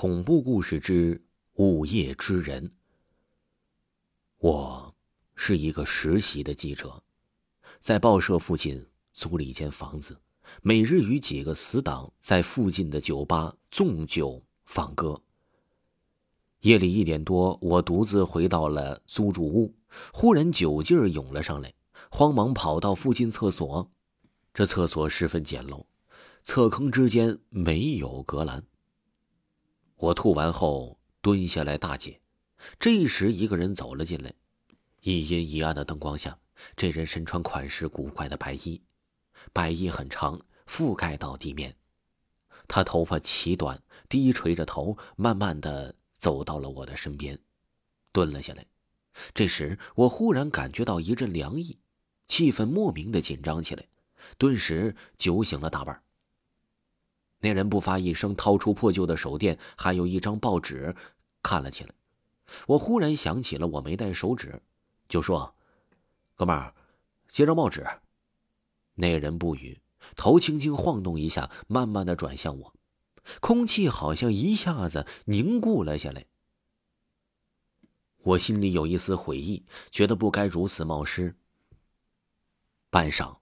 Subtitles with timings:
[0.00, 1.20] 恐怖故事之
[1.54, 2.70] 午夜之人。
[4.38, 4.94] 我
[5.34, 7.02] 是一个实习的记者，
[7.80, 10.16] 在报社附近租了一间房子，
[10.62, 15.20] 每日与几个死党在附近的酒吧纵酒放歌。
[16.60, 19.74] 夜里一点多，我独自回到了租住屋，
[20.12, 21.74] 忽然酒劲儿涌了上来，
[22.08, 23.90] 慌忙跑到附近厕所。
[24.54, 25.84] 这厕所十分简陋，
[26.44, 28.64] 厕坑之间没有隔栏。
[29.98, 32.20] 我吐完后蹲下来大解，
[32.78, 34.32] 这时一个人走了进来，
[35.00, 36.38] 一阴一暗的灯光下，
[36.76, 38.80] 这人身穿款式古怪的白衣，
[39.52, 41.74] 白衣很长，覆盖到地面。
[42.68, 47.36] 他头发齐短，低垂着头，慢慢的走到了我的身边，
[48.12, 48.64] 蹲了下来。
[49.34, 51.76] 这时我忽然感觉到一阵凉意，
[52.28, 53.84] 气氛莫名的紧张起来，
[54.36, 56.00] 顿时酒醒了大半。
[57.40, 60.94] 那人不发一声，掏出破旧的手电，还有一张报纸，
[61.42, 61.94] 看了起来。
[62.66, 64.60] 我忽然想起了我没带手纸，
[65.08, 65.54] 就说
[66.34, 66.74] ：“哥们儿，
[67.28, 67.86] 借张报纸。”
[68.94, 69.80] 那人不语，
[70.16, 72.74] 头轻轻晃动一下，慢慢的转向我，
[73.40, 76.24] 空气好像一下子凝固了下来。
[78.24, 81.36] 我心里有一丝悔意，觉得不该如此冒失。
[82.90, 83.36] 半晌，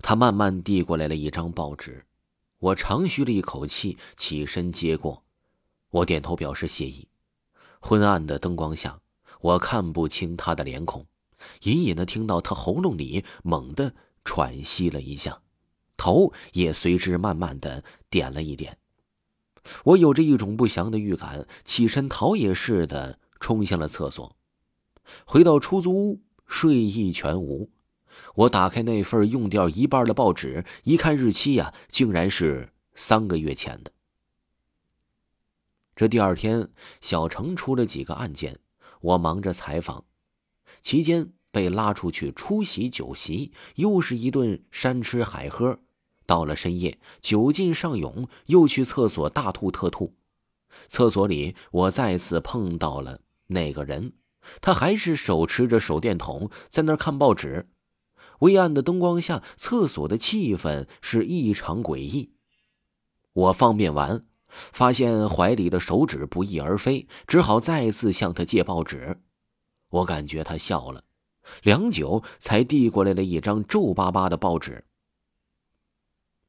[0.00, 2.04] 他慢慢递过来了一张报纸。
[2.60, 5.24] 我长吁了一口气，起身接过，
[5.90, 7.08] 我点头表示谢意。
[7.80, 9.00] 昏暗的灯光下，
[9.40, 11.06] 我看不清他的脸孔，
[11.62, 13.94] 隐隐的听到他喉咙里猛地
[14.26, 15.40] 喘息了一下，
[15.96, 18.76] 头也随之慢慢的点了一点。
[19.84, 24.36] 我有着一种不祥的预感，起身逃也似的冲向了厕所。
[25.24, 27.70] 回到出租屋，睡意全无。
[28.34, 33.92] 我打开那份用掉一半的报纸，一看日期呀，竟然是三个月前的。
[35.94, 38.58] 这第二天，小城出了几个案件，
[39.00, 40.04] 我忙着采访，
[40.82, 45.78] 期间被拉出去出席酒席，又是一顿山吃海喝。
[46.24, 50.14] 到了深夜，酒劲上涌，又去厕所大吐特吐。
[50.86, 53.18] 厕所里，我再次碰到了
[53.48, 54.12] 那个人，
[54.60, 57.68] 他还是手持着手电筒，在那儿看报纸。
[58.40, 62.34] 微暗的灯光下，厕所的气氛是异常诡异。
[63.32, 69.22] 我方便完，发现怀里的手指不翼而飞，只好再次向他借报纸。
[69.90, 71.04] 我感觉他笑了，
[71.62, 74.84] 良久才递过来了一张皱巴巴的报纸。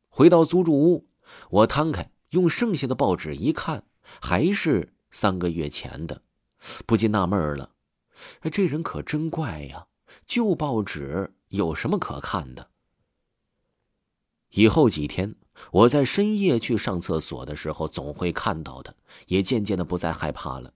[0.10, 1.08] 回到租住屋，
[1.50, 3.86] 我摊开，用剩下的报纸一看，
[4.22, 6.24] 还是三个月前的，
[6.86, 7.72] 不禁纳闷了：
[8.52, 9.88] 这人可真怪呀！
[10.26, 11.36] 旧报纸。
[11.52, 12.70] 有什么可看的？
[14.52, 15.36] 以后几天，
[15.72, 18.94] 我在深夜去上厕所的时候，总会看到他，
[19.28, 20.74] 也渐渐的不再害怕了。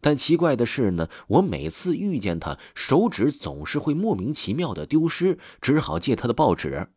[0.00, 6.88] 但奇怪的是呢，我每次遇见他，手指总是会莫名其妙的丢失，只好借他的报纸。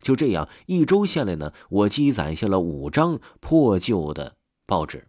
[0.00, 5.08] 就这样，一周下来呢，我积攒下了五张破旧的报纸。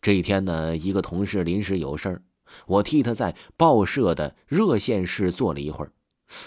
[0.00, 2.22] 这一天呢，一个同事临时有事儿，
[2.66, 5.92] 我替他在报社的热线室坐了一会儿。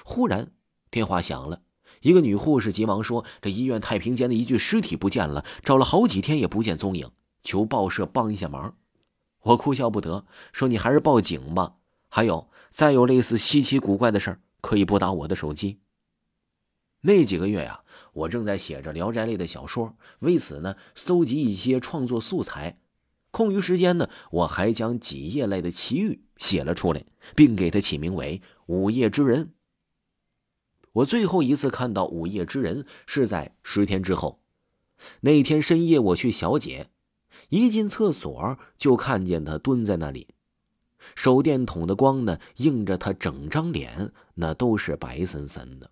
[0.03, 0.51] 忽然，
[0.91, 1.61] 电话响了。
[2.01, 7.11] 一个女护士急忙说：“这医院太平间的一具尸体不见了，找了好几天也不见踪影，
[7.43, 8.77] 求报社帮一下忙。”
[9.43, 11.75] 我哭笑不得，说：“你还是报警吧。
[12.07, 15.79] 还有，再有类似稀奇古怪的事儿，可以拨打我的手机。”
[17.01, 22.79] 那几个月呀，我正在写着《聊斋》类的小说，为此呢，搜集一些创作素材。
[23.31, 29.45] 空余时间呢，我还将几页类的奇遇写了出来，并给它起名为《午夜之人》。
[30.93, 34.39] 我最后一次看到午夜之人是在十天之后。
[35.21, 36.89] 那天深夜，我去小解，
[37.49, 40.27] 一进厕所就看见他蹲在那里，
[41.15, 45.91] 手电筒的光呢映着他整张脸，那都是白森森的。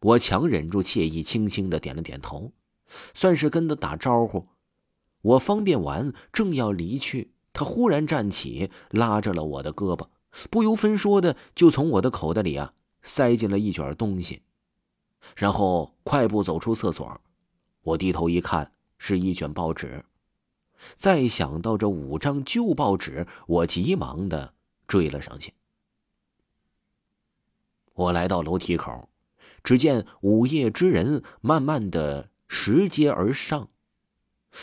[0.00, 2.52] 我强忍住惬意，轻轻的点了点头，
[3.12, 4.46] 算是跟他打招呼。
[5.22, 10.06] 我方便完，正要离去，他忽然站起，拉着了我的胳膊。
[10.50, 12.74] 不由分说的就从我的口袋里啊
[13.06, 14.42] 塞进了一卷东西，
[15.36, 17.18] 然后快步走出厕所。
[17.82, 20.04] 我低头一看，是一卷报纸。
[20.96, 24.52] 再想到这五张旧报纸，我急忙的
[24.86, 25.54] 追了上去。
[27.94, 29.08] 我来到楼梯口，
[29.62, 33.70] 只见午夜之人慢慢的拾阶而上，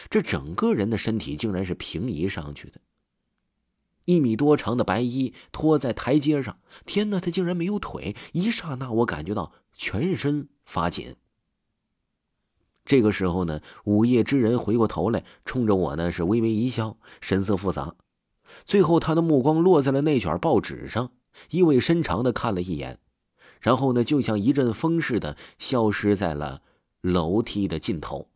[0.10, 2.80] 这整个人的身体竟然是平移上去的。
[4.06, 8.16] 一米多长的白衣拖在台阶上，天哪，他竟然没有腿！
[8.34, 11.16] 一刹那，我感觉到全身发紧。
[12.86, 17.96] 这个时候呢，午夜之人回过头来，冲着我呢是微微一笑，神色复杂。
[18.66, 21.12] 最后，他的目光落在了那卷报纸上，
[21.50, 23.00] 意味深长的看了一眼，
[23.62, 26.62] 然后呢，就像一阵风似的消失在了
[27.00, 28.28] 楼梯的尽头。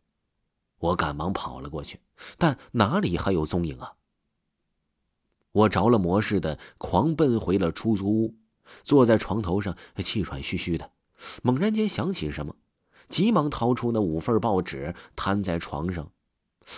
[0.78, 2.00] 我赶忙跑了过去，
[2.38, 3.92] 但哪里还有踪影啊？
[5.58, 8.34] 我着了魔似的狂奔回了出租屋，
[8.84, 10.92] 坐在床头上，气喘吁吁的。
[11.42, 12.54] 猛然间想起什么，
[13.08, 16.12] 急忙掏出那五份报纸，摊在床上，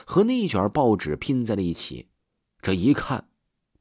[0.07, 2.09] 和那一卷报纸拼在了一起。
[2.63, 3.29] 这一看，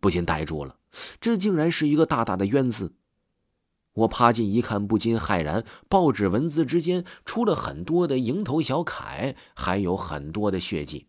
[0.01, 0.75] 不禁呆住了，
[1.21, 2.93] 这竟然是一个大大的“冤”字。
[3.93, 11.07] 我趴近一看，不禁骇然：报纸文字之间出了很多的蝇头小楷，还有很多的血迹。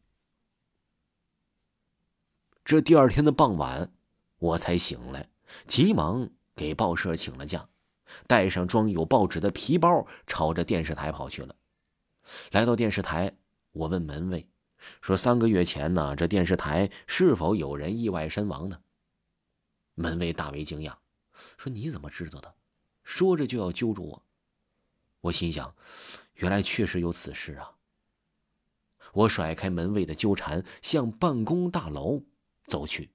[2.70, 3.92] 这第二天的傍晚，
[4.38, 5.28] 我才醒来，
[5.66, 7.68] 急忙给报社请了假，
[8.28, 11.56] 带上装有报纸的皮包，朝着电视台跑去了。
[12.52, 13.36] 来到电视台，
[13.72, 14.48] 我问门卫。
[15.00, 18.78] 说三个月前呢，这电视台是否有人意外身亡呢？
[19.96, 20.94] 门卫大为惊讶，
[21.56, 22.54] 说：“你怎么知道的？”
[23.02, 24.22] 说着就要揪住我。
[25.22, 25.74] 我心想，
[26.34, 27.72] 原来确实有此事啊。
[29.12, 32.22] 我甩开门卫的纠缠，向办公大楼
[32.70, 33.10] 走去。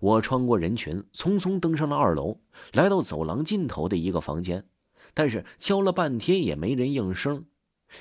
[0.00, 2.40] 我穿过人群，匆匆登上了二楼，
[2.72, 4.68] 来到走廊尽头的一个房间，
[5.14, 7.46] 但是敲了半天也没人应声。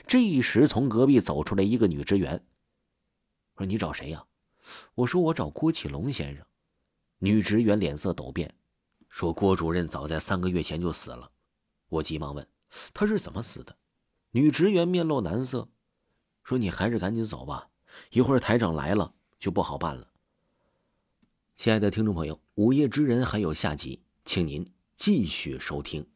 [0.07, 2.45] 这一时，从隔壁走出来一个女职员，
[3.57, 4.25] 说：“你找谁呀？”
[4.95, 6.45] 我说：“我找郭启龙先生。”
[7.19, 8.55] 女职员脸色陡变，
[9.09, 11.29] 说：“郭主任早在三个月前就死了。”
[11.89, 12.47] 我急忙问
[12.93, 13.77] ：“他是怎么死的？”
[14.31, 15.69] 女职员面露难色，
[16.43, 17.69] 说：“你还是赶紧走吧，
[18.09, 20.07] 一会儿台长来了就不好办了。”
[21.57, 26.07] 亲爱的听众朋友，《午夜之人》还有下集，请您继续收听。